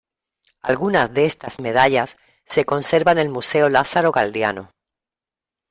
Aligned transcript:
Alguna 0.63 1.07
de 1.07 1.27
estas 1.27 1.59
medallas 1.59 2.17
se 2.43 2.65
conserva 2.65 3.11
en 3.11 3.19
el 3.19 3.29
Museo 3.29 3.69
Lázaro 3.69 4.11
Galdiano. 4.11 4.71